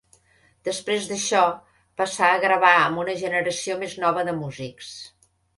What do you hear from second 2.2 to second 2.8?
a gravar